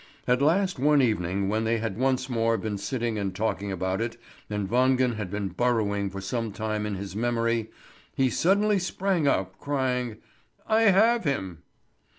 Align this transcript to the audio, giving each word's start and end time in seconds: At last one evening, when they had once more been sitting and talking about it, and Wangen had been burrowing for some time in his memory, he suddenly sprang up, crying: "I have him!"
At 0.27 0.41
last 0.41 0.79
one 0.79 0.99
evening, 0.99 1.47
when 1.47 1.63
they 1.63 1.77
had 1.77 1.95
once 1.95 2.27
more 2.27 2.57
been 2.57 2.79
sitting 2.79 3.19
and 3.19 3.35
talking 3.35 3.71
about 3.71 4.01
it, 4.01 4.17
and 4.49 4.67
Wangen 4.67 5.13
had 5.13 5.29
been 5.29 5.49
burrowing 5.49 6.09
for 6.09 6.19
some 6.19 6.51
time 6.51 6.87
in 6.87 6.95
his 6.95 7.15
memory, 7.15 7.69
he 8.15 8.27
suddenly 8.31 8.79
sprang 8.79 9.27
up, 9.27 9.59
crying: 9.59 10.17
"I 10.67 10.85
have 10.89 11.23
him!" 11.23 11.59